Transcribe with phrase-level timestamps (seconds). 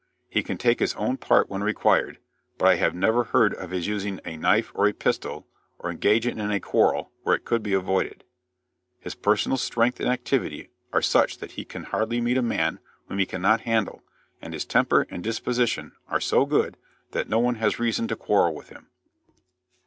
[0.27, 2.17] He can take his own part when required,
[2.57, 5.45] but I have never heard of his using a knife or a pistol,
[5.77, 8.23] or engaging in a quarrel where it could be avoided.
[8.99, 12.79] His personal strength and activity are such that he can hardly meet a man
[13.09, 14.01] whom he cannot handle,
[14.41, 16.77] and his temper and disposition are so good
[17.11, 18.89] that no one has reason to quarrel with him.